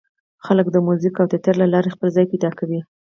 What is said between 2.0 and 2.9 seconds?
ځای پیدا کوي.